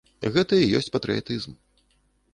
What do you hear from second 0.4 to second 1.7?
і ёсць патрыятызм.